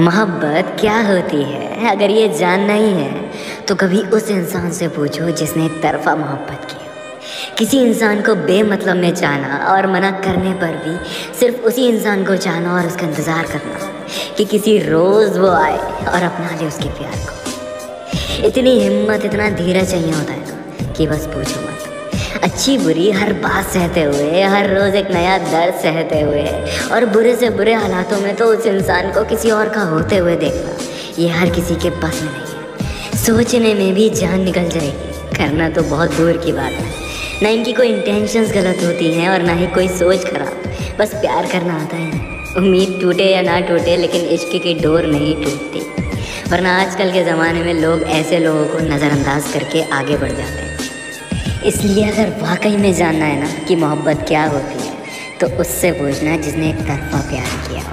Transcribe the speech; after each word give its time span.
मोहब्बत 0.00 0.76
क्या 0.80 0.96
होती 1.06 1.42
है? 1.42 1.90
अगर 1.90 2.10
ये 2.10 2.28
जानना 2.38 2.74
ही 2.74 2.90
है 2.92 3.64
तो 3.68 3.74
कभी 3.74 4.00
उस 4.10 4.30
इंसान 4.30 4.70
से 4.70 4.88
पूछो 4.88 5.30
जिसने 5.32 5.68
तरफा 5.82 6.14
मोहब्बत 6.16 6.64
की 6.70 6.76
हो। 6.76 7.56
किसी 7.58 7.78
इंसान 7.80 8.22
को 8.22 8.34
बेमतलब 8.46 8.96
में 8.96 9.14
चाहना 9.14 9.58
और 9.66 9.86
मना 9.86 10.10
करने 10.20 10.52
पर 10.54 10.72
भी 10.84 10.96
सिर्फ़ 11.40 11.60
उसी 11.62 11.86
इंसान 11.88 12.24
को 12.24 12.36
चाहना 12.38 12.74
और 12.74 12.86
उसका 12.86 13.06
इंतज़ार 13.06 13.44
करना 13.46 13.78
कि 14.36 14.44
किसी 14.44 14.78
रोज़ 14.80 15.38
वो 15.38 15.50
आए 15.50 15.78
और 16.06 16.22
अपना 16.22 16.58
ले 16.60 16.66
उसके 16.66 16.88
प्यार 16.90 17.16
को। 17.20 18.46
इतनी 18.46 18.78
हिम्मत, 18.80 19.24
इतना 19.24 19.48
धीरज 19.52 19.90
चाहिए 19.90 20.12
होता 20.12 20.32
है 20.32 20.40
ना 20.40 20.92
कि 20.92 21.06
बस 21.06 21.26
पूछो 21.26 21.60
मत। 21.60 21.73
अच्छी 22.54 22.76
बुरी 22.78 23.10
हर 23.10 23.32
बात 23.32 23.64
सहते 23.66 24.02
हुए, 24.02 24.42
हर 24.42 24.68
रोज़ 24.70 24.96
एक 24.96 25.10
नया 25.10 25.38
दर्द 25.38 25.74
सहते 25.74 26.20
हुए। 26.20 26.42
और 26.92 27.04
बुरे 27.04 27.34
से 27.36 27.48
बुरे 27.50 27.72
हालातों 27.74 28.18
में 28.20 28.34
तो 28.36 28.46
उस 28.46 28.66
इंसान 28.66 29.10
को 29.12 29.24
किसी 29.24 29.50
और 29.50 29.68
का 29.68 29.80
होते 29.82 30.16
हुए 30.16 30.36
देखना, 30.36 30.76
ये 31.18 31.28
हर 31.28 31.50
किसी 31.50 31.74
के 31.74 31.90
बस 31.90 32.20
में 32.22 32.30
नहीं 32.32 32.92
है। 33.00 33.16
सोचने 33.16 33.74
में 33.74 33.94
भी 33.94 34.08
जान 34.10 34.40
निकल 34.40 34.68
जाएगी। 34.68 35.36
करना 35.36 35.68
तो 35.68 35.82
बहुत 35.82 36.14
दूर 36.14 36.36
की 36.36 36.52
बात 36.52 36.72
है। 36.72 36.86
ना 37.42 37.48
इनकी 37.48 37.72
कोई 37.72 37.88
इंटेंशंस 37.88 38.52
गलत 38.52 38.84
होती 38.84 39.12
हैं 39.12 39.28
और 39.28 39.42
ना 39.42 39.52
ही 39.52 39.66
कोई 39.66 39.88
सोच 39.88 40.24
खराब। 40.24 40.96
बस 40.98 41.14
प्यार 41.14 41.46
करना 41.46 41.74
आता 41.74 41.96
है। 41.96 42.20
उम्मीद 42.56 42.98
टूटे 43.02 43.24
या 43.24 43.42
ना 43.42 43.60
टूटे, 43.60 43.96
लेकिन 43.96 44.26
इश्क 44.28 44.60
की 44.62 44.74
डोर 44.74 45.06
नहीं 45.06 45.34
टूटती। 45.34 45.80
वरना 46.50 46.80
आजकल 46.80 47.10
के 47.12 47.24
ज़माने 47.24 47.62
में 47.62 47.74
लोग 47.74 48.02
ऐसे 48.12 48.38
लोगों 48.38 48.64
को 48.64 48.78
नज़रअंदाज 48.84 49.52
करके 49.52 49.82
आगे 49.90 50.16
बढ़ 50.16 50.32
जाते 50.32 50.42
हैं। 50.42 50.63
इसलिए 51.66 52.04
अगर 52.04 52.30
वाकई 52.40 52.76
में 52.76 52.92
जानना 52.94 53.24
है 53.24 53.38
ना 53.40 53.46
कि 53.66 53.76
मोहब्बत 53.76 54.24
क्या 54.28 54.44
होती 54.46 54.86
है 54.86 54.92
तो 55.40 55.46
उससे 55.60 55.92
पूछना 55.92 56.36
जिसने 56.38 56.68
एक 56.70 56.80
तरफा 56.88 57.20
प्यार 57.30 57.46
किया 57.68 57.82
हो। 57.82 57.92